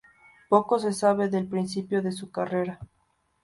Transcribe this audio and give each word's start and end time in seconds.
Poco 0.49 0.79
se 0.79 0.93
sabe 0.93 1.29
del 1.29 1.45
principio 1.47 2.01
de 2.01 2.11
su 2.11 2.31
carrera. 2.31 2.79